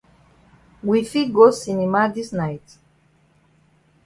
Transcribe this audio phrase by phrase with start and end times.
[0.89, 2.79] We fit go cinema dis night?